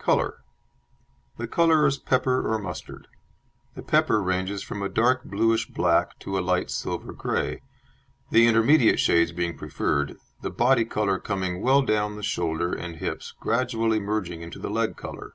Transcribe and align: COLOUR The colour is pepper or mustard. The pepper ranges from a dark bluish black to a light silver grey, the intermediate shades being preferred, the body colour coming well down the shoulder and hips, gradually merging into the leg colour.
COLOUR 0.00 0.42
The 1.36 1.46
colour 1.46 1.86
is 1.86 1.96
pepper 1.96 2.52
or 2.52 2.58
mustard. 2.58 3.06
The 3.76 3.84
pepper 3.84 4.20
ranges 4.20 4.60
from 4.60 4.82
a 4.82 4.88
dark 4.88 5.22
bluish 5.22 5.68
black 5.68 6.18
to 6.18 6.36
a 6.36 6.40
light 6.40 6.70
silver 6.72 7.12
grey, 7.12 7.62
the 8.32 8.48
intermediate 8.48 8.98
shades 8.98 9.30
being 9.30 9.56
preferred, 9.56 10.16
the 10.42 10.50
body 10.50 10.84
colour 10.86 11.20
coming 11.20 11.62
well 11.62 11.82
down 11.82 12.16
the 12.16 12.24
shoulder 12.24 12.72
and 12.72 12.96
hips, 12.96 13.32
gradually 13.38 14.00
merging 14.00 14.42
into 14.42 14.58
the 14.58 14.70
leg 14.70 14.96
colour. 14.96 15.34